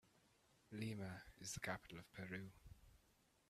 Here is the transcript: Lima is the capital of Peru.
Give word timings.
Lima 0.71 1.21
is 1.39 1.53
the 1.53 1.59
capital 1.59 1.99
of 1.99 2.11
Peru. 2.11 2.49